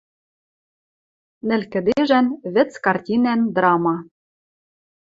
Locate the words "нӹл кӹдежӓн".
1.47-2.27